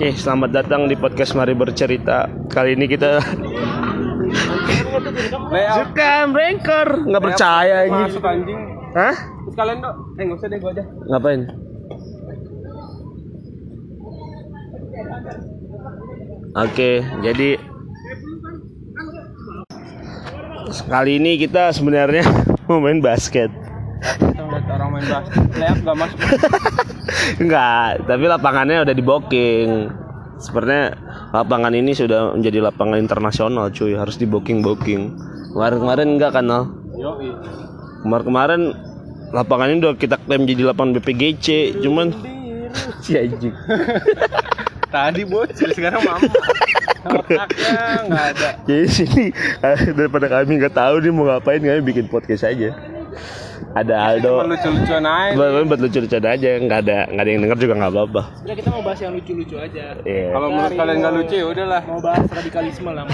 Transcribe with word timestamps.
Oke, 0.00 0.16
selamat 0.16 0.56
datang 0.56 0.88
di 0.88 0.96
podcast 0.96 1.36
Mari 1.36 1.52
Bercerita. 1.52 2.24
Kali 2.48 2.72
ini 2.72 2.88
kita 2.88 3.20
suka 5.76 6.24
breaker, 6.24 7.04
nggak 7.04 7.20
percaya 7.20 7.84
ini. 7.84 8.08
masuk 8.08 8.24
anjing. 8.24 8.80
Hah? 8.96 9.12
Kalian 9.52 9.84
dok, 9.84 10.16
eh 10.16 10.24
nggak 10.24 10.40
usah 10.40 10.48
deh 10.48 10.56
gua 10.56 10.72
aja. 10.72 10.84
Ngapain? 11.04 11.40
Oke, 16.64 17.04
jadi 17.20 17.60
kali 20.88 21.20
ini 21.20 21.36
kita 21.36 21.76
sebenarnya 21.76 22.24
mau 22.72 22.80
main 22.80 23.04
basket. 23.04 23.52
Orang 24.70 24.88
main 24.94 25.06
basket, 25.06 25.44
layout 25.58 25.80
nggak 25.82 25.96
masuk. 25.98 26.18
Enggak, 27.42 27.90
tapi 28.06 28.24
lapangannya 28.30 28.76
udah 28.86 28.94
di 28.94 29.04
booking. 29.04 29.70
Sepertinya 30.40 30.96
lapangan 31.36 31.74
ini 31.76 31.92
sudah 31.92 32.32
menjadi 32.32 32.64
lapangan 32.64 32.96
internasional, 32.96 33.68
cuy. 33.74 33.92
Harus 33.98 34.16
di 34.16 34.24
booking 34.24 34.62
booking. 34.64 35.12
Kemarin-kemarin 35.52 36.06
enggak 36.16 36.30
kan, 36.32 36.44
Nal? 36.46 36.62
Yo, 36.96 37.18
Kemarin-kemarin 38.06 38.72
lapangan 39.34 39.66
ini 39.68 39.78
udah 39.84 39.94
kita 39.98 40.16
klaim 40.22 40.48
jadi 40.48 40.72
lapangan 40.72 40.96
BPGC, 40.98 41.78
cuman 41.84 42.14
si 43.02 43.18
anjing. 43.18 43.52
Tadi 44.94 45.22
bocil, 45.22 45.70
sekarang 45.70 46.02
mama. 46.02 46.26
Otaknya 47.06 47.84
nggak 48.10 48.24
ada. 48.34 48.48
Jadi 48.66 48.86
sini 48.90 49.24
eh, 49.62 49.78
daripada 49.94 50.26
kami 50.26 50.58
nggak 50.58 50.74
tahu 50.74 50.98
nih 50.98 51.12
mau 51.14 51.30
ngapain, 51.30 51.62
kami 51.62 51.80
bikin 51.84 52.10
podcast 52.10 52.42
aja. 52.48 52.74
Ada 53.70 53.94
Cuma 53.94 54.10
Aldo. 54.18 54.32
lucu-lucuan 54.50 55.04
aja. 55.06 55.34
Buat 55.38 55.50
buat 55.70 55.80
lucu-lucuan 55.80 56.24
aja, 56.26 56.48
nggak 56.58 56.78
ada 56.82 56.98
nggak 57.06 57.22
ada 57.22 57.30
yang 57.30 57.40
denger 57.46 57.58
juga 57.62 57.74
nggak 57.78 57.92
apa-apa. 57.94 58.22
Udah 58.42 58.54
kita 58.58 58.68
mau 58.74 58.82
bahas 58.82 58.98
yang 58.98 59.12
lucu-lucu 59.14 59.56
aja. 59.62 59.84
Iya. 60.02 60.26
Kalau 60.34 60.46
menurut 60.50 60.72
kalian 60.74 60.96
nggak 60.98 61.14
lucu 61.14 61.34
ya 61.38 61.46
udahlah. 61.46 61.80
Mau 61.86 62.00
bahas 62.02 62.26
radikalisme 62.34 62.90
lah. 62.90 63.04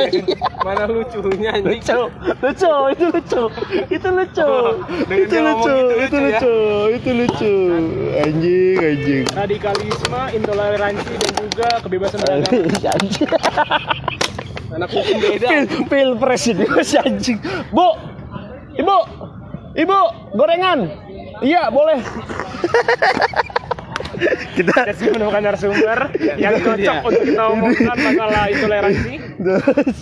Mana 0.66 0.84
lucunya 0.90 1.50
anjing? 1.54 1.70
lucu 1.70 1.98
lucu 2.42 2.72
itu 2.90 3.04
lucu 3.14 3.42
itu 3.90 4.08
lucu 4.10 4.50
dengan 5.06 5.22
itu 5.22 5.36
lucu 5.38 5.74
gitu 5.74 6.02
itu 6.02 6.16
lucu 6.18 6.26
ya. 6.26 6.40
lucu 6.42 6.54
itu 6.90 7.10
lucu 7.14 7.54
anjing 8.18 8.76
anjing 8.82 9.24
radikalisme, 9.32 10.20
intoleransi 10.34 11.12
dan 11.14 11.32
juga 11.38 11.68
kebebasan 11.82 12.18
beragama. 12.22 12.90
anjing 12.90 13.30
Anak 14.72 14.88
hukum 14.88 15.16
beda. 15.20 15.46
pil 15.46 15.64
pilpres 15.86 16.44
ini 16.48 16.64
masih 16.64 16.98
anjing 17.04 17.38
bu 17.70 17.92
ibu 18.72 18.98
ibu 19.74 19.98
gorengan 20.32 20.78
iya 21.40 21.68
boleh 21.68 21.98
kita 24.54 24.92
sih 24.94 25.08
menemukan 25.10 25.40
narasumber 25.42 25.98
yang 26.36 26.54
cocok 26.56 26.96
untuk 27.02 27.22
kita 27.24 27.42
omongkan 27.48 27.96
masalah 27.96 28.42
intoleransi. 28.46 29.12
terus 29.34 29.96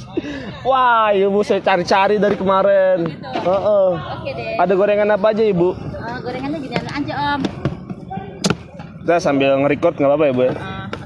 wah 0.60 1.08
ibu 1.10 1.41
saya 1.41 1.60
cari-cari 1.60 2.18
dari 2.18 2.34
kemarin 2.34 3.06
Heeh. 3.22 3.91
Oke 4.12 4.30
deh. 4.30 4.54
ada 4.58 4.72
gorengan 4.74 5.08
apa 5.10 5.26
aja 5.30 5.42
ibu 5.42 5.72
Eh, 5.72 6.16
gorengannya 6.20 6.58
gini 6.58 6.76
aja 6.76 7.14
om. 7.32 7.41
kita 9.00 9.16
sambil 9.18 9.56
nge-record 9.56 9.96
nggak 9.96 10.06
apa-apa 10.06 10.26
ya 10.26 10.32
bu 10.32 10.42
ya 10.42 10.52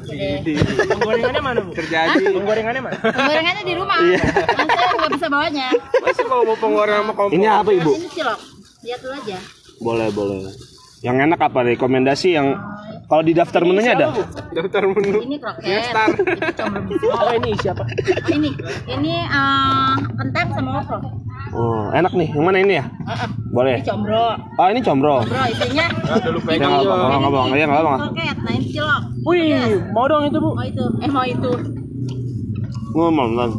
Eh, 0.05 0.39
Oke 0.39 0.47
deh. 0.47 0.55
Penggorengannya 0.87 1.43
mana, 1.43 1.59
Bu? 1.59 1.71
Terjadi. 1.75 2.23
Penggorengannya 2.31 2.81
mana? 2.81 2.97
Gorengannya 3.03 3.63
di 3.63 3.75
rumah. 3.75 3.99
Kan 4.47 4.67
saya 4.69 4.87
nggak 4.95 5.11
bisa 5.11 5.27
bawanya. 5.27 5.67
Masih 5.75 6.25
mau 6.25 6.41
mau 6.45 6.55
pengeluaran 6.55 7.03
sama 7.03 7.13
kompor. 7.17 7.35
ini 7.35 7.47
apa 7.49 7.71
ibu 7.73 7.91
Ini 7.91 8.09
cilok. 8.13 8.39
Lihat 8.85 9.01
dulu 9.01 9.15
aja. 9.17 9.39
boleh 9.75 10.09
boleh 10.13 10.39
yang 11.01 11.21
enak 11.21 11.37
apa 11.37 11.67
rekomendasi 11.67 12.33
yang 12.33 12.57
kalau 13.05 13.21
di 13.21 13.37
daftar 13.37 13.61
menunya 13.61 13.93
ada 13.93 14.09
Daftar 14.55 14.89
menu. 14.89 15.21
Ini 15.21 15.37
kroket. 15.37 15.67
Gestar. 15.67 16.09
Itu 16.15 16.53
combrong. 16.57 16.87
Oh, 17.13 17.33
ini 17.35 17.51
siapa? 17.59 17.85
Oh, 17.85 18.31
ini. 18.33 18.49
Ini 18.89 19.13
eh, 19.21 19.93
kentang 20.17 20.47
sama 20.55 20.81
opro. 20.81 20.99
oh 21.55 21.87
enak 21.93 22.13
nih 22.15 22.29
yang 22.33 22.45
mana 22.47 22.59
ini 22.59 22.75
ya 22.81 22.85
Heeh. 22.89 23.29
boleh 23.53 23.77
Ini 23.79 23.87
combro. 23.87 24.25
oh 24.59 24.69
ini 24.73 24.81
combro 24.81 25.17
Bro, 25.23 25.45
isinya 25.47 25.87
Udah 25.87 26.31
lu 26.33 26.41
ya 26.41 26.47
pegang 26.49 26.71
nggak 26.73 26.83
apa 26.83 26.89
yo. 26.89 27.05
nggak 27.05 27.31
apa 27.31 27.39
nggak 27.45 27.59
nggak 27.69 27.83
apa 27.85 27.91
kroket. 28.01 28.37
Nah, 28.41 28.53
ini 28.55 28.65
cilok. 28.73 29.03
Wih, 29.23 29.63
mau 29.93 30.05
dong 30.09 30.23
itu, 30.25 30.39
Bu. 30.41 30.51
Oh 30.51 30.65
itu. 30.65 30.85
Eh 30.99 31.11
mau 31.11 31.23
itu. 31.23 31.53
ngomong 32.95 33.31
kan 33.37 33.51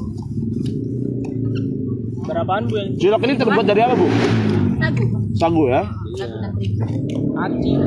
Berapaan, 2.26 2.64
Bu 2.66 2.74
yang 2.76 2.90
cilok 2.98 3.22
ini 3.24 3.34
terbuat 3.38 3.64
dari 3.64 3.82
apa 3.86 3.94
bu 3.94 4.08
Sagu. 5.36 5.68
ya 5.68 5.84
anjing? 7.36 7.80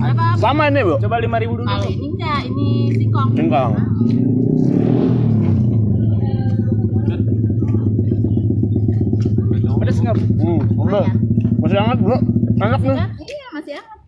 Berapa? 0.00 0.26
sama 0.42 0.66
ini 0.66 0.82
bu 0.82 0.98
Coba 0.98 1.22
5000 1.22 1.46
dulu. 1.46 1.62
Kalau 1.62 1.86
ini 1.86 2.06
enggak, 2.10 2.40
ini 2.50 2.68
singkong. 2.98 3.28
singkong 3.38 3.72
Pedes 9.80 9.96
enggak, 10.02 10.14
Bu? 10.18 10.24
hmm 10.44 10.60
masih 11.60 11.76
hangat 11.76 11.98
bro 12.00 12.16
enak 12.60 12.80
nih? 12.82 12.96
Iya, 13.20 13.46
masih 13.52 13.72
hangat. 13.76 13.98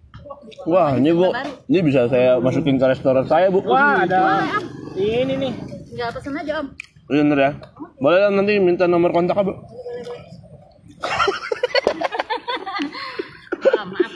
wah 0.64 0.90
ini 0.96 1.10
bu 1.12 1.28
ini 1.68 1.78
bisa 1.84 2.08
saya 2.08 2.40
masukin 2.40 2.80
ke 2.80 2.86
restoran 2.88 3.24
saya 3.28 3.52
bu 3.52 3.60
Wah, 3.62 4.02
ada 4.04 4.48
ini 4.96 5.34
nih. 5.36 5.52
Enggak 5.92 6.16
pesen 6.16 6.32
aja, 6.34 6.64
Om. 6.64 6.66
bener 7.12 7.38
ya 7.38 7.50
boleh 8.00 8.32
nanti 8.32 8.56
minta 8.56 8.88
nomor 8.88 9.12
kontak 9.12 9.36
bu 9.38 9.52
Ah, 13.72 13.86
maaf. 13.86 14.12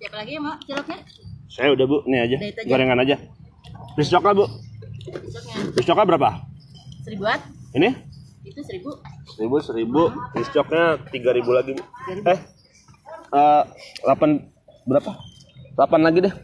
Siapa 0.00 0.13
lagi 0.24 0.32
yang 0.34 0.42
mau 0.42 0.56
ciloknya? 0.58 0.98
saya 1.46 1.68
udah 1.70 1.84
bu 1.84 1.96
ini 2.08 2.16
aja 2.18 2.36
aja. 2.40 2.62
gorengan 2.64 2.98
aja 2.98 3.16
piscoknya 3.94 4.32
bu 4.32 4.44
Ciloknya 5.04 5.54
piscoknya 5.76 6.04
berapa 6.08 6.30
seribuan. 7.04 7.38
ini 7.76 7.90
Itu 8.42 8.60
seribu. 8.64 8.90
seribu 9.30 9.56
seribu 9.60 10.02
piscoknya 10.32 10.82
tiga 11.12 11.30
ribu 11.30 11.52
lagi 11.52 11.76
bu 11.76 11.82
eh 12.24 12.40
eh, 13.30 13.62
delapan 14.00 14.48
berapa 14.82 15.12
delapan 15.74 16.00
lagi 16.02 16.18
deh 16.24 16.34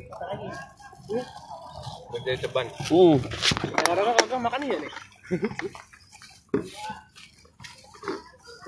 Jadi 2.11 2.43
ceban. 2.43 2.67
hmm 2.91 3.17
Orang 3.87 4.15
kagak 4.19 4.41
makan 4.43 4.61
iya 4.63 4.77
nih. 4.79 4.91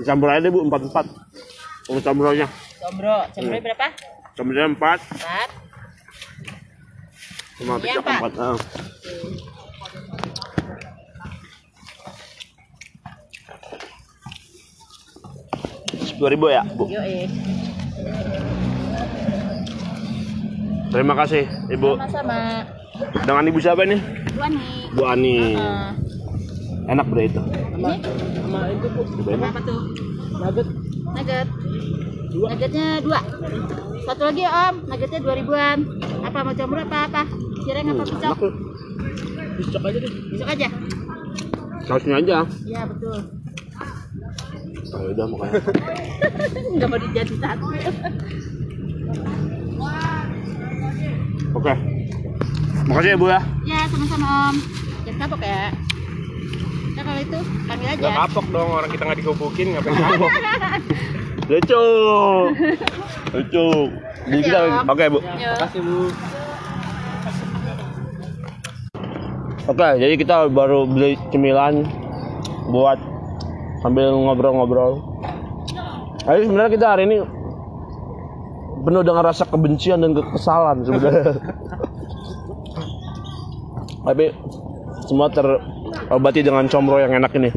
Campur 0.02 0.30
aja 0.30 0.40
deh 0.40 0.50
bu, 0.50 0.62
empat 0.62 0.80
empat. 0.86 1.06
Untuk 1.90 2.02
campurannya. 2.02 2.46
Combro. 2.78 3.16
Combro 3.30 3.58
berapa? 3.58 3.86
Campurnya 4.32 4.64
empat, 4.64 5.00
Empat. 5.02 5.48
Pak. 8.00 8.16
empat. 8.18 8.32
Ah. 8.40 8.56
Sepuluh 16.02 16.30
ribu 16.32 16.46
ya 16.48 16.62
bu. 16.64 16.88
Terima 20.92 21.14
kasih 21.16 21.44
ibu. 21.72 21.96
Sama-sama. 21.96 22.38
Dengan 23.24 23.48
ibu 23.48 23.58
siapa 23.60 23.82
nih? 23.88 24.00
Dua 24.32 24.46
nih. 24.48 24.92
Bu 24.92 25.02
Ani. 25.08 25.36
Eh, 25.56 25.90
Enak 26.92 27.06
bro 27.08 27.22
itu. 27.22 27.40
ini 27.40 27.94
Sama 28.36 28.60
itu, 28.68 28.86
Bu. 29.16 29.30
Apa 29.32 29.60
tuh? 29.62 29.80
Nugget. 30.36 30.68
Nugget. 31.14 31.48
Nuggetnya 32.32 32.86
dua. 33.04 33.20
Satu 34.08 34.22
lagi 34.24 34.44
om. 34.48 34.74
Nuggetnya 34.88 35.20
dua 35.20 35.34
ribuan. 35.36 35.78
Apa 36.24 36.38
mau 36.40 36.56
combro 36.56 36.80
apa 36.80 36.98
apa? 37.08 37.22
Cireng 37.68 37.92
apa 37.92 38.02
tuh. 38.08 38.52
Piscok 39.60 39.82
aja 39.84 39.98
deh. 40.00 40.12
Besok 40.32 40.48
aja. 40.48 40.68
Sausnya 41.84 42.14
aja. 42.18 42.36
Iya 42.64 42.82
betul. 42.88 43.18
Oh, 44.92 45.08
udah 45.08 45.26
makanya. 45.28 45.60
Enggak 46.72 46.88
mau 46.92 47.00
dijadi 47.00 47.34
satu. 47.36 47.66
Oke. 51.52 51.72
Makasih 52.82 53.10
ya 53.14 53.16
bu 53.20 53.26
ya. 53.28 53.40
ya 53.68 53.80
sama-sama 53.92 54.26
om. 54.50 54.56
Jangan 55.04 55.18
kapok 55.28 55.40
ya. 55.44 55.70
Ya 56.92 57.02
kalau 57.04 57.20
itu 57.20 57.38
panggil 57.68 57.88
aja. 57.88 58.02
Gak 58.04 58.16
kapok 58.28 58.46
dong 58.52 58.68
orang 58.72 58.90
kita 58.90 59.02
nggak 59.04 59.18
dikebukin 59.20 59.66
ngapain 59.76 59.94
kapok. 59.96 60.30
Lucu. 61.48 61.84
Lucu. 63.32 63.66
Jadi 64.22 64.40
kita, 64.46 64.60
oke 64.86 65.04
bu. 65.10 65.18
Yo. 65.18 65.50
Makasih 65.58 65.80
bu. 65.82 65.98
Oke, 69.62 69.88
jadi 70.02 70.14
kita 70.18 70.50
baru 70.50 70.90
beli 70.90 71.14
cemilan 71.30 71.86
buat 72.74 72.98
sambil 73.82 74.10
ngobrol-ngobrol. 74.10 74.98
Jadi 76.26 76.50
sebenarnya 76.50 76.72
kita 76.74 76.86
hari 76.86 77.02
ini 77.06 77.22
penuh 78.82 79.02
dengan 79.06 79.22
rasa 79.22 79.46
kebencian 79.46 80.02
dan 80.02 80.18
kekesalan 80.18 80.82
sebenarnya. 80.82 81.34
Tapi 84.06 84.34
semua 85.06 85.30
terobati 85.30 86.42
dengan 86.42 86.66
combro 86.66 86.98
yang 86.98 87.14
enak 87.14 87.30
ini. 87.38 87.54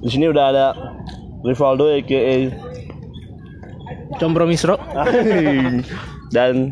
Di 0.00 0.08
sini 0.08 0.32
udah 0.32 0.44
ada 0.48 0.66
Rivaldo 1.44 1.92
aka 1.92 2.48
Combro 4.20 4.44
Misro. 4.44 4.76
dan 6.30 6.70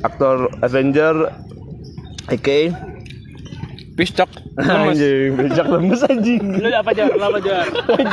aktor 0.00 0.48
Avenger 0.64 1.28
Oke. 2.30 2.70
Piscok. 3.98 4.30
Anjing, 4.56 5.34
becak 5.34 5.66
lemes 5.66 6.00
anjing. 6.06 6.62
Lu 6.62 6.70
apa 6.70 6.94
Jor? 6.94 7.10
Lu 7.10 7.24
apa 7.26 7.38
Jor? 7.42 7.66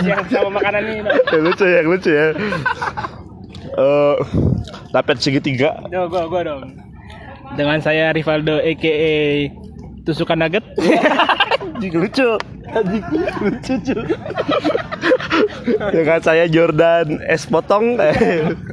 Yang 0.03 0.25
sama 0.33 0.57
makanan 0.57 0.83
ini. 0.83 0.99
no. 1.05 1.11
Yang 1.31 1.43
lucu 1.45 1.63
ya, 1.63 1.77
yang 1.79 1.89
lucu 1.93 2.09
ya. 2.11 2.27
Eh, 3.77 4.15
tapet 4.89 5.21
segitiga. 5.21 5.77
Yo, 5.93 6.09
gua 6.09 6.25
gua 6.25 6.41
dong. 6.43 6.81
Dengan 7.55 7.77
saya 7.79 8.09
Rivaldo 8.11 8.57
aka 8.57 8.97
Tusukan 10.03 10.41
Nugget. 10.41 10.65
Anjing 11.77 11.93
lucu. 11.93 12.29
Anjing 12.73 13.05
lucu 13.45 13.73
cu. 13.85 13.97
Dengan 15.67 16.19
saya 16.23 16.45
Jordan 16.47 17.19
S 17.27 17.45
potong. 17.47 17.99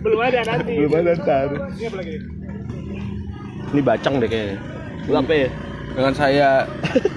Belum 0.01 0.21
ada 0.23 0.41
nanti. 0.47 0.75
Belum 0.79 0.95
ada 1.03 1.13
ntar. 1.19 1.49
Ini 1.51 1.85
apa 1.91 1.97
lagi? 1.99 2.15
Ini 3.75 3.81
bacang 3.83 4.15
deh 4.23 4.29
kayaknya. 4.31 4.59
Lu 5.11 5.17
apa 5.19 5.33
ya? 5.35 5.49
Dengan 5.95 6.15
saya 6.15 6.49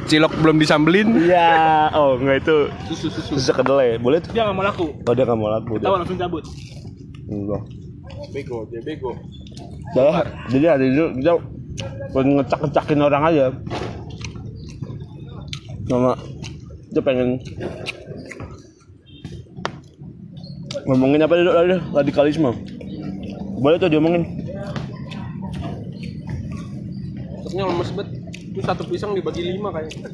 cilok 0.09 0.33
belum 0.41 0.57
disambelin. 0.61 1.17
Iya. 1.29 1.89
Oh 1.93 2.17
enggak 2.17 2.45
itu 2.45 2.55
Susu 2.89 3.07
susu. 3.09 3.37
susu 3.37 3.51
kedelai. 3.53 3.97
Boleh 3.97 4.21
tuh? 4.21 4.33
Dia 4.33 4.45
nggak 4.45 4.57
mau 4.57 4.65
laku. 4.65 4.87
Oh 5.05 5.13
dia 5.13 5.25
nggak 5.25 5.39
mau 5.39 5.49
laku. 5.49 5.77
Tahu 5.77 5.85
dia. 5.85 5.97
langsung 6.01 6.17
cabut. 6.17 6.43
Enggak. 7.27 7.61
Bego, 8.33 8.65
dia 8.73 8.81
bego. 8.81 9.13
Dah, 9.95 10.25
jadi 10.51 10.75
hari 10.75 10.91
itu 10.91 11.05
kita 11.21 11.39
pengen 12.11 12.41
ngecak-ngecakin 12.41 12.99
orang 13.01 13.23
aja. 13.23 13.45
Nama 15.87 16.11
kita 16.91 17.01
pengen 17.03 17.29
ngomongin 20.87 21.19
apa 21.21 21.33
dulu 21.35 21.51
tadi 21.51 21.75
radikalisme. 21.93 22.51
Boleh 23.59 23.77
tuh 23.77 23.91
diomongin. 23.91 24.23
Besoknya 27.43 27.63
lemes 27.67 27.89
banget. 27.91 28.09
Itu 28.47 28.59
satu 28.63 28.83
pisang 28.87 29.11
dibagi 29.13 29.43
lima 29.43 29.69
kayaknya. 29.69 30.07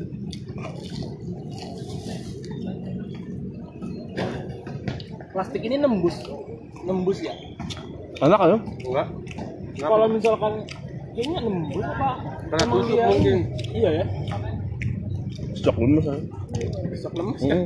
Plastik 5.34 5.62
ini 5.66 5.78
nembus. 5.78 6.18
Nembus 6.86 7.20
ya. 7.22 7.34
Enak 8.22 8.40
kan? 8.40 8.60
Enggak. 8.86 9.08
Kalau 9.82 10.06
misalkan 10.06 10.54
kayaknya 11.18 11.40
nembus 11.42 11.86
apa? 11.86 12.10
Karena 12.54 12.66
tusuk 12.70 12.94
dia- 12.94 13.10
mungkin. 13.10 13.38
Iya 13.74 13.90
ya. 14.02 14.06
Stok 15.58 15.76
lemes 15.80 16.06
kan? 16.06 16.22
Pisok 16.92 17.14
lemes 17.18 17.42
kan? 17.42 17.60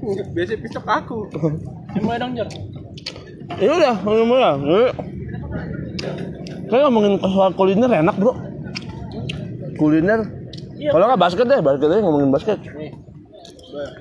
Enggak, 0.00 0.26
biasanya 0.32 0.58
pisok 0.64 0.84
aku. 0.86 1.18
Gimana 1.94 2.16
dong 2.18 2.32
Jor? 2.38 2.48
Ya 3.58 3.70
udah, 3.74 3.94
ngomong 4.00 4.38
ya. 4.38 4.52
Ini- 4.56 4.94
Kayak 6.70 6.82
ngomongin 6.86 7.14
soal 7.18 7.50
kuliner 7.52 7.90
enak 7.90 8.14
bro. 8.14 8.32
Kuliner. 9.74 10.22
Iya. 10.78 10.90
Kalau 10.94 11.04
nggak 11.10 11.20
basket 11.20 11.44
deh, 11.44 11.58
basket 11.58 11.88
aja 11.90 12.00
ngomongin 12.00 12.30
basket. 12.30 12.58
Nih. 12.62 12.94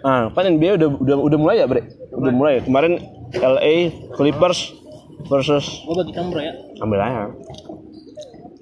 Nah, 0.01 0.29
kan 0.33 0.45
NBA 0.45 0.77
udah 0.77 0.89
udah 0.97 1.15
udah 1.17 1.37
mulai 1.37 1.55
ya, 1.59 1.65
Bre? 1.65 1.81
Udah 2.13 2.33
mulai. 2.33 2.61
Kemarin 2.61 3.01
LA 3.33 3.73
Clippers 4.13 4.73
versus 5.27 5.65
Gua 5.85 6.01
bagi 6.01 6.13
kamu 6.13 6.27
bro 6.31 6.41
ya. 6.41 6.53
ambil 6.79 6.99
aja. 7.01 7.23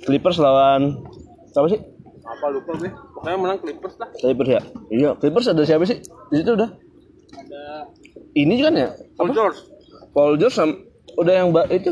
Clippers 0.03 0.37
lawan 0.39 1.03
siapa 1.51 1.67
sih? 1.67 1.79
Apa 2.23 2.45
lupa 2.47 2.71
gue? 2.75 2.91
Pokoknya 2.91 3.37
menang 3.39 3.59
Clippers 3.59 3.95
lah. 3.99 4.07
Clippers 4.15 4.49
ya. 4.49 4.61
Iya, 4.87 5.09
Clippers 5.19 5.47
ada 5.47 5.63
siapa 5.63 5.83
sih? 5.83 5.99
Di 6.31 6.35
situ 6.41 6.51
udah. 6.55 6.69
Ini 8.37 8.53
kan 8.61 8.73
ya? 8.73 8.89
Paul 9.17 9.33
George. 9.33 9.59
Paul 10.13 10.33
George 10.37 10.53
sama 10.53 10.73
udah 11.17 11.33
yang 11.35 11.49
ba- 11.49 11.65
itu 11.67 11.89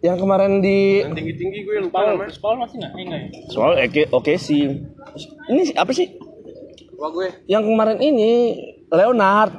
yang 0.00 0.20
kemarin 0.20 0.60
di 0.60 1.00
Yang 1.00 1.16
tinggi-tinggi 1.16 1.58
gue 1.64 1.74
lupa 1.80 1.96
Paul, 1.96 2.08
namanya. 2.12 2.36
Paul 2.36 2.56
masih 2.60 2.76
nggak? 2.76 2.92
Eh, 2.92 3.02
enggak 3.02 3.20
ya? 3.20 3.28
soal 3.48 3.72
oke 3.74 4.02
oke 4.12 4.32
sih. 4.36 4.62
Ini 5.48 5.62
apa 5.74 5.90
sih? 5.90 6.12
Lupa 6.92 7.08
gue. 7.10 7.28
Yang 7.46 7.64
kemarin 7.64 7.98
ini 7.98 8.32
Leonard 8.88 9.52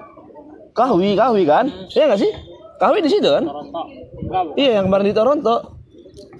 Kahwi, 0.71 1.17
Kahwi 1.17 1.43
kan? 1.43 1.65
Iya 1.89 2.03
nggak 2.05 2.21
sih? 2.21 2.31
Kahwi 2.77 3.01
di 3.01 3.09
situ 3.09 3.25
kan? 3.25 3.41
Toronto. 3.41 3.81
Enggak. 4.21 4.43
Iya, 4.53 4.71
yang 4.77 4.85
kemarin 4.85 5.05
di 5.09 5.15
Toronto. 5.15 5.55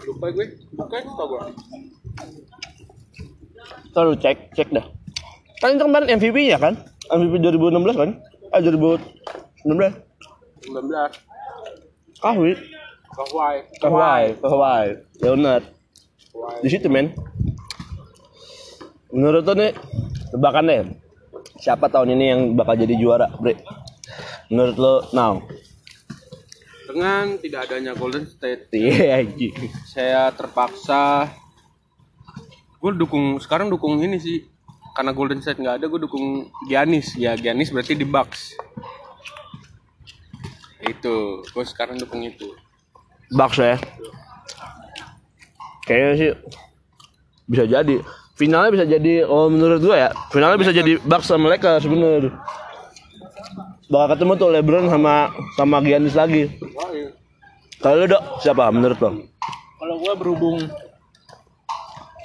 Lupa 0.06 0.26
gue. 0.30 0.46
Bukan 0.76 1.02
lupa 1.10 1.24
gue. 1.26 1.40
Terus 3.90 4.16
cek 4.20 4.38
cek 4.54 4.70
dah. 4.70 4.86
Kan 5.58 5.80
itu 5.80 5.84
kemarin 5.84 6.08
MVP 6.14 6.46
ya 6.46 6.60
kan? 6.60 6.78
MVP 7.08 7.42
2016 7.42 7.96
kan? 7.96 8.10
Ah 8.54 8.62
2016. 9.66 10.06
19. 10.70 12.22
Kahwi, 12.22 12.54
Kawhi. 13.16 13.58
Kahwi, 13.82 14.38
Kahwi, 14.40 14.86
Leonard. 15.22 15.66
Kawhi. 16.32 16.62
Di 16.62 16.70
situ 16.70 16.88
men. 16.88 17.18
Menurut 19.10 19.48
lo 19.48 19.54
nih 19.58 19.72
tebakan 20.30 20.70
deh. 20.70 20.82
Siapa 21.56 21.88
tahun 21.88 22.14
ini 22.14 22.26
yang 22.30 22.42
bakal 22.54 22.76
jadi 22.76 22.94
juara, 23.00 23.32
Bre? 23.40 23.58
Menurut 24.52 24.76
lo 24.78 24.94
now? 25.16 25.42
Dengan 26.86 27.40
tidak 27.40 27.72
adanya 27.72 27.96
Golden 27.96 28.28
State, 28.28 28.70
Iya, 28.76 29.26
saya 29.88 30.30
terpaksa 30.36 31.32
gue 32.86 32.94
dukung 32.94 33.42
sekarang 33.42 33.74
dukung 33.74 33.98
ini 33.98 34.22
sih 34.22 34.46
karena 34.94 35.10
Golden 35.10 35.42
State 35.42 35.58
nggak 35.58 35.82
ada 35.82 35.86
gue 35.90 36.06
dukung 36.06 36.54
Giannis 36.70 37.18
ya 37.18 37.34
Giannis 37.34 37.74
berarti 37.74 37.98
di 37.98 38.06
Bucks 38.06 38.54
itu 40.90 41.42
gue 41.42 41.64
sekarang 41.66 41.98
dukung 41.98 42.22
itu 42.22 42.54
Bucks 43.34 43.58
ya. 43.58 43.78
Kayaknya 45.86 46.14
sih 46.18 46.32
bisa 47.50 47.66
jadi. 47.66 47.96
Finalnya 48.36 48.70
bisa 48.76 48.86
jadi 48.86 49.24
oh 49.24 49.48
menurut 49.48 49.80
gua 49.80 49.96
ya, 49.96 50.10
finalnya 50.28 50.60
bisa 50.60 50.76
jadi 50.76 51.00
Bucks 51.02 51.32
sama 51.32 51.48
Lakers 51.56 51.88
bener. 51.88 52.36
Bakal 53.88 54.18
ketemu 54.18 54.34
tuh 54.36 54.50
LeBron 54.52 54.92
sama 54.92 55.32
sama 55.56 55.80
Giannis 55.80 56.18
lagi. 56.18 56.52
Kalau 57.80 58.02
lu 58.02 58.06
dok 58.12 58.44
siapa 58.44 58.68
menurut 58.74 58.98
lo? 59.00 59.24
Kalau 59.80 59.96
gua 60.02 60.14
berhubung 60.18 60.58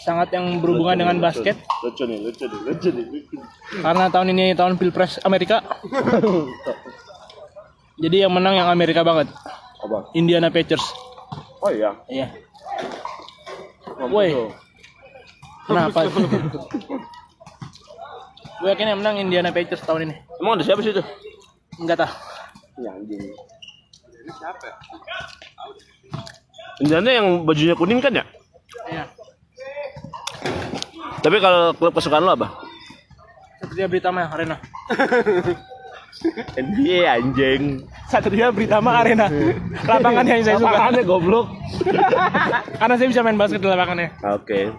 sangat 0.01 0.33
yang 0.33 0.65
berhubungan 0.65 0.97
dengan 0.97 1.17
basket 1.21 1.61
Lucu 1.85 2.09
nih, 2.09 2.25
lucu 2.25 2.49
nih, 2.49 2.61
lucu 2.65 2.89
nih. 2.89 3.05
Lucu. 3.05 3.37
karena 3.85 4.09
tahun 4.09 4.33
ini 4.33 4.57
tahun 4.57 4.81
Pilpres 4.81 5.21
Amerika. 5.23 5.61
Jadi 8.01 8.25
yang 8.25 8.33
menang 8.33 8.57
yang 8.57 8.69
Amerika 8.73 9.05
banget. 9.05 9.29
Apa? 9.85 10.09
Indiana 10.17 10.49
Pacers. 10.49 10.81
Oh 11.61 11.69
iya. 11.69 11.93
Iya. 12.09 12.33
Woi. 14.09 14.33
Kenapa? 15.69 16.09
Gue 18.61 18.69
yakin 18.73 18.93
yang 18.93 19.01
menang 19.05 19.21
Indiana 19.21 19.53
Pacers 19.53 19.85
tahun 19.85 20.09
ini. 20.09 20.15
Emang 20.41 20.57
ada 20.57 20.65
siapa 20.65 20.81
sih 20.81 20.97
itu? 20.97 21.05
Enggak 21.77 22.05
tah. 22.05 22.13
Ya 22.81 22.97
anjing. 22.97 23.21
ini 23.21 24.33
siapa? 24.37 24.69
Indiana 26.81 27.11
yang 27.13 27.45
bajunya 27.45 27.77
kuning 27.77 28.01
kan 28.01 28.17
ya? 28.17 28.25
Iya. 28.89 29.05
Tapi 31.21 31.37
kalau 31.37 31.77
klub 31.77 31.93
kesukaan 31.93 32.25
lo 32.25 32.33
apa? 32.33 32.49
Satria 33.61 33.93
Britama 33.93 34.25
Arena. 34.25 34.57
NBA 36.59 37.07
anjing. 37.07 37.87
Satria 38.11 38.51
Britama 38.51 39.01
Arena. 39.01 39.31
Lapangan 39.89 40.27
yang 40.27 40.43
saya 40.43 40.57
suka. 40.59 40.69
Lapangannya 40.69 41.05
goblok. 41.07 41.47
Karena 42.81 42.95
saya 42.99 43.09
bisa 43.09 43.23
main 43.25 43.39
basket 43.39 43.63
di 43.63 43.69
lapangannya. 43.71 44.09
Oke. 44.35 44.75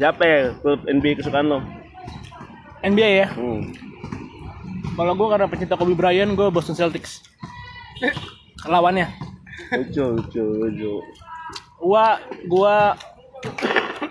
Siapa 0.00 0.22
ya 0.24 0.38
klub 0.64 0.80
NBA 0.88 1.20
kesukaan 1.20 1.46
lo? 1.52 1.58
NBA 2.82 3.10
ya. 3.22 3.28
Hmm. 3.34 3.70
Kalau 4.92 5.16
gue 5.16 5.28
karena 5.30 5.48
pecinta 5.48 5.78
Kobe 5.78 5.96
Bryant, 5.96 6.36
gue 6.36 6.52
Boston 6.52 6.76
Celtics. 6.76 7.24
Lawannya. 8.68 9.08
Lucu, 9.72 10.04
lucu, 10.20 10.42
lucu. 10.42 10.92
Gua 11.80 12.20
gua 12.46 12.94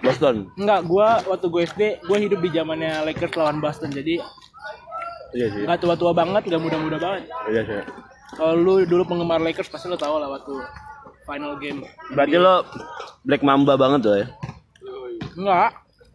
Boston. 0.02 0.50
enggak, 0.58 0.82
gua 0.90 1.22
waktu 1.30 1.48
gue 1.48 1.62
SD, 1.70 1.82
gue 2.04 2.18
hidup 2.18 2.40
di 2.42 2.50
zamannya 2.50 3.06
Lakers 3.06 3.38
lawan 3.38 3.62
Boston. 3.62 3.94
Jadi 3.94 4.18
Iya 5.32 5.48
sih. 5.48 5.64
nggak 5.64 5.80
tua-tua 5.80 6.12
banget, 6.12 6.44
nggak 6.44 6.62
muda-muda 6.62 6.98
banget. 7.00 7.24
Iya 7.48 7.62
sih. 7.64 7.82
Kalau 8.36 8.54
lu 8.56 8.74
dulu 8.88 9.04
penggemar 9.04 9.40
Lakers 9.40 9.68
pasti 9.68 9.88
lu 9.88 9.96
tahu 9.96 10.20
lah 10.20 10.32
waktu 10.32 10.54
final 11.24 11.56
game. 11.60 11.84
Berarti 12.12 12.36
lo 12.36 12.64
Black 13.24 13.44
Mamba 13.44 13.76
banget 13.76 14.00
tuh 14.02 14.14
ya? 14.18 14.28
Enggak. 15.36 15.72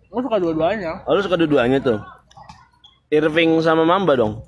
Gue 0.06 0.20
suka 0.22 0.36
dua-duanya. 0.40 1.04
Oh, 1.04 1.12
lu 1.12 1.20
suka 1.20 1.36
dua-duanya 1.36 1.78
tuh? 1.80 1.98
Irving 3.08 3.60
sama 3.60 3.84
Mamba 3.84 4.16
dong? 4.16 4.42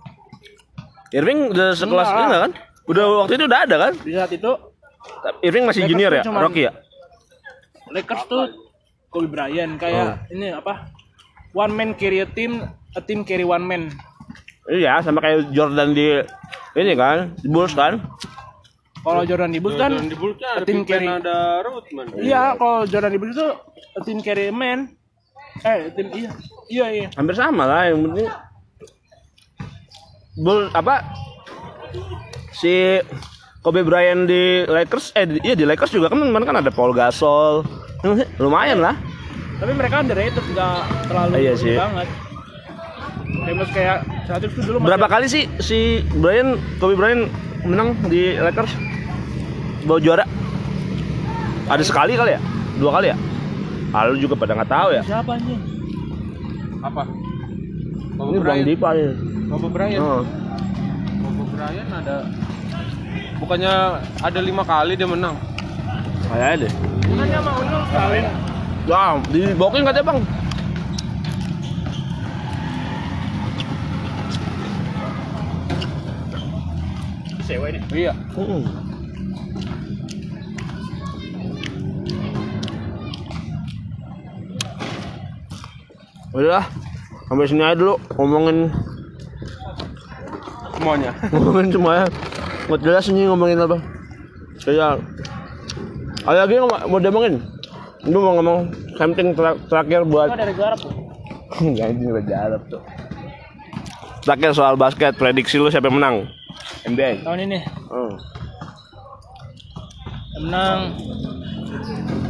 Irving 1.12 1.52
udah 1.52 1.72
sekelas 1.72 2.08
Enggak. 2.08 2.16
ini 2.16 2.28
nggak 2.28 2.42
kan? 2.42 2.52
Udah 2.88 3.04
waktu 3.24 3.32
itu 3.36 3.44
udah 3.44 3.60
ada 3.64 3.76
kan? 3.78 3.92
Di 4.00 4.12
saat 4.16 4.32
itu 4.32 4.50
Irving 5.40 5.64
masih 5.64 5.82
Lakers 5.84 5.92
junior 5.92 6.12
ya? 6.12 6.22
cuman- 6.24 6.42
Rocky 6.44 6.62
ya? 6.68 6.72
Lakers 7.88 8.22
tuh 8.28 8.42
Kobe 9.08 9.28
Bryant 9.32 9.80
kayak 9.80 10.28
ini 10.28 10.52
apa? 10.52 10.92
One 11.56 11.72
man 11.72 11.96
carry 11.96 12.20
a 12.20 12.28
team, 12.28 12.60
a 12.92 13.00
team 13.00 13.24
carry 13.24 13.44
one 13.44 13.64
man. 13.64 13.88
Iya, 14.68 15.00
sama 15.00 15.18
kayak 15.18 15.48
Jordan 15.50 15.90
di 15.90 16.20
ini 16.74 16.92
kan, 16.92 17.32
di 17.34 17.48
Bulls 17.48 17.72
kan? 17.72 18.04
Kalau 18.98 19.24
Jordan 19.24 19.48
di 19.48 19.58
Bulls 19.58 19.74
kan 19.74 19.96
di 19.96 20.12
Bulls-nya 20.12 20.48
ada 20.54 20.64
tim 20.64 20.84
carry. 20.84 21.08
ada 21.08 21.64
Rodman 21.64 22.06
Iya, 22.14 22.52
kalau 22.54 22.84
Jordan 22.84 23.08
di 23.08 23.18
Bulls 23.18 23.32
itu 23.32 23.48
a 23.94 24.00
team 24.02 24.20
carry 24.20 24.50
man. 24.50 24.92
Eh, 25.60 25.88
tim 25.90 26.06
iya. 26.12 26.30
Iya, 26.68 26.86
iya. 26.92 27.08
hampir 27.14 27.32
sama 27.32 27.64
lah 27.64 27.88
yang 27.88 28.04
penting 28.04 28.28
Bull 30.36 30.70
apa 30.70 31.02
si 32.52 33.00
Kobe 33.58 33.82
Bryant 33.82 34.22
di 34.24 34.62
Lakers 34.64 35.10
eh 35.12 35.26
di- 35.26 35.42
iya 35.42 35.56
di 35.56 35.64
Lakers 35.64 35.90
juga 35.90 36.06
kan 36.06 36.20
kemarin 36.20 36.46
kan 36.46 36.58
ada 36.58 36.70
Paul 36.70 36.92
Gasol 36.92 37.66
lumayan 38.36 38.78
lah 38.78 38.94
Tapi 39.58 39.72
mereka 39.74 39.98
underrated 39.98 40.44
enggak 40.44 40.78
terlalu 41.08 41.32
Iya 41.40 41.52
sih. 41.56 41.74
banget. 41.74 42.06
Famous 43.28 43.70
kayak 43.72 43.96
Celtics 44.24 44.54
tuh 44.56 44.62
dulu 44.64 44.76
berapa 44.84 45.06
kali 45.06 45.26
sih 45.28 45.44
si 45.58 46.00
Bryant 46.16 46.56
Kobe 46.80 46.96
Bryant 46.96 47.28
menang 47.64 47.96
di 48.08 48.36
Lakers 48.36 48.72
bawa 49.84 49.98
juara 50.00 50.24
ada 51.68 51.84
sekali 51.84 52.16
kali 52.16 52.36
ya 52.36 52.40
dua 52.76 52.92
kali 53.00 53.08
ya 53.12 53.16
Lalu 53.88 54.20
juga 54.20 54.36
pada 54.36 54.52
nggak 54.52 54.68
tahu 54.68 54.88
ya 54.92 55.02
Siapa 55.02 55.30
anjing? 55.32 55.60
Apa? 56.84 57.02
Bob 58.20 58.36
ini 58.36 58.38
Bang. 58.44 58.60
Dipa 58.68 58.88
ya 58.92 59.10
Bob 59.48 59.64
Bryant. 59.72 60.00
oh. 60.00 60.22
Bob 61.24 61.48
Bryant 61.56 61.90
ada 61.92 62.16
bukannya 63.38 63.72
ada 64.20 64.40
lima 64.42 64.62
kali 64.66 64.92
dia 64.92 65.08
menang. 65.08 65.36
kayak 66.28 66.66
deh 66.66 66.72
Bukannya 67.08 67.38
mau 67.40 67.60
lu 67.64 67.78
sekali. 67.88 68.18
Wah, 68.88 69.10
di 69.28 69.40
booking 69.52 69.84
katanya 69.84 70.06
bang. 70.12 70.18
Sewa 77.48 77.72
ini. 77.72 77.80
Iya. 77.96 78.12
Hmm. 78.36 78.62
Udah 86.36 86.64
sampai 87.28 87.48
sini 87.48 87.62
aja 87.64 87.76
dulu 87.76 87.94
ngomongin 88.16 88.68
Semuanya. 90.78 91.10
ngomongin 91.34 91.68
semuanya. 91.74 92.06
Nggak 92.70 92.80
jelas 92.86 93.04
ini 93.10 93.26
ngomongin 93.26 93.58
apa. 93.58 93.76
Kayak 94.62 95.02
ada 96.22 96.38
lagi 96.44 96.54
yang 96.54 96.68
mau- 96.70 96.86
mau 96.86 97.00
diomongin? 97.02 97.34
Lu 98.06 98.22
mau 98.22 98.38
ngomong 98.38 98.58
something 98.94 99.34
ter- 99.34 99.58
terakhir 99.66 100.06
buat 100.06 100.30
dari 100.38 100.54
garap 100.54 100.78
tuh. 100.78 100.92
Enggak 101.64 101.96
ini 101.96 102.12
udah 102.14 102.38
Arab 102.38 102.62
tuh. 102.70 102.82
Terakhir 104.22 104.52
soal 104.54 104.76
basket, 104.76 105.16
prediksi 105.16 105.56
lu 105.58 105.72
siapa 105.72 105.88
yang 105.88 105.98
menang? 105.98 106.16
NBA. 106.88 107.10
Tahun 107.22 107.40
ini 107.40 107.58
Hmm. 107.88 108.12
yang 110.34 110.42
menang 110.44 110.78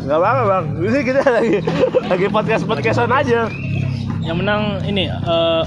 Gak 0.09 0.17
apa-apa 0.17 0.43
bang, 0.49 0.65
ini 0.81 1.00
kita 1.05 1.21
lagi 1.21 1.59
lagi 2.03 2.27
podcast 2.29 2.65
podcastan 2.65 3.12
aja. 3.12 3.45
yang 4.19 4.37
menang 4.37 4.81
ini 4.83 5.05
eh 5.07 5.62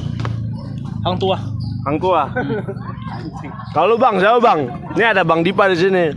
Hang 1.01 1.17
Tua. 1.17 1.38
Hang 1.81 1.98
tua. 1.98 2.29
Kalau 3.74 3.98
bang, 3.98 4.17
siapa 4.17 4.38
bang? 4.38 4.60
Ini 4.93 5.03
ada 5.07 5.21
bang 5.21 5.41
Dipa 5.41 5.65
di 5.65 5.77
sini. 5.77 6.13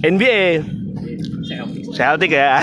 NBA. 0.00 0.64
Celtic 1.92 2.32
ya. 2.32 2.60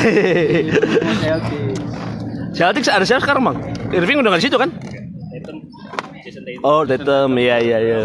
Celtic 2.51 2.83
ada 2.85 3.05
siapa 3.05 3.21
sekarang 3.21 3.43
bang? 3.45 3.57
Irving 3.91 4.17
udah 4.17 4.29
nggak 4.29 4.41
di 4.41 4.45
situ 4.45 4.57
kan? 4.57 4.69
Oh, 6.61 6.85
Tatum, 6.85 7.33
iya 7.37 7.57
iya 7.57 7.77
iya. 7.79 7.99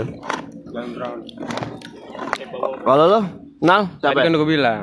Kalau 2.84 3.04
lo, 3.08 3.20
Nal, 3.64 3.88
Tadi 3.96 4.12
siapa? 4.12 4.20
kan 4.20 4.30
udah 4.30 4.40
gue 4.40 4.50
bilang 4.50 4.80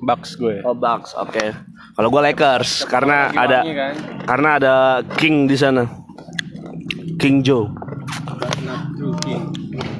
Bucks 0.00 0.36
gue. 0.36 0.64
Oh 0.64 0.72
Bucks, 0.72 1.12
oke. 1.14 1.52
Kalau 1.94 2.08
gue 2.08 2.20
Lakers 2.24 2.88
karena 2.88 3.28
Lagi 3.28 3.38
ada 3.38 3.58
wangi 3.60 3.74
kan? 3.76 3.94
karena 4.24 4.48
ada 4.56 4.74
King 5.16 5.44
di 5.44 5.56
sana. 5.56 5.84
King 7.20 7.40
Joe. 7.40 7.68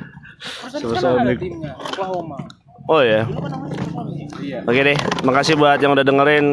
ada 0.64 0.78
Supersonic. 0.80 1.36
timnya. 1.38 1.72
Oklahoma. 1.76 2.38
Oh 2.88 2.98
ya. 2.98 3.22
Kan. 3.22 4.06
Iya. 4.42 4.58
Oke 4.66 4.80
deh, 4.82 4.96
makasih 5.22 5.54
buat 5.54 5.78
yang 5.78 5.94
udah 5.94 6.02
dengerin 6.02 6.46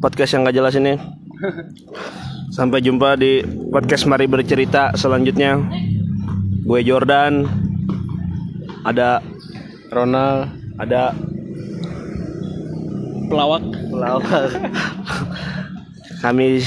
podcast 0.00 0.32
yang 0.32 0.48
gak 0.48 0.56
jelas 0.56 0.76
ini. 0.76 0.96
Sampai 2.54 2.86
jumpa 2.86 3.18
di 3.18 3.42
podcast 3.74 4.06
Mari 4.06 4.30
Bercerita 4.30 4.94
selanjutnya. 4.94 5.58
Gue 6.62 6.86
Jordan. 6.86 7.50
Ada 8.86 9.18
Ronald. 9.90 10.54
ada 10.78 11.10
Pelawak. 13.26 13.66
pelawak. 13.90 14.22
Kami 16.22 16.62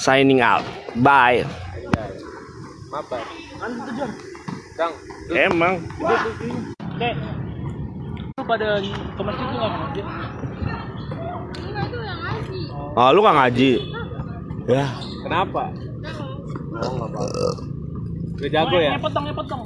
signing 0.00 0.40
out. 0.40 0.64
Bye. 1.04 1.44
Emang. 5.36 5.84
Lu 8.40 8.42
pada 8.48 8.80
ke 8.80 9.20
masjid 9.20 9.46
tuh 9.52 9.58
nggak 9.60 9.68
ke 9.68 9.78
masjid? 9.84 10.04
Oh, 12.96 13.08
lu 13.12 13.20
gak 13.20 13.36
ngaji? 13.36 13.99
Ya. 14.68 14.86
Kenapa? 15.24 15.72
Oh, 16.80 16.90
enggak 16.96 17.08
apa-apa. 17.12 17.22
Udah 18.40 18.50
jago 18.50 18.76
ya? 18.80 18.92
Ngepot 18.96 19.46
dong. 19.48 19.64